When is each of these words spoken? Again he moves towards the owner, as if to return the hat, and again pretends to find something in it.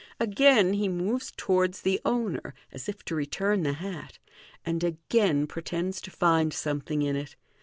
Again 0.19 0.73
he 0.73 0.89
moves 0.89 1.31
towards 1.37 1.81
the 1.81 2.01
owner, 2.03 2.55
as 2.71 2.89
if 2.89 3.05
to 3.05 3.13
return 3.13 3.61
the 3.61 3.73
hat, 3.73 4.17
and 4.65 4.83
again 4.83 5.45
pretends 5.45 6.01
to 6.01 6.09
find 6.09 6.51
something 6.55 7.03
in 7.03 7.15
it. 7.15 7.35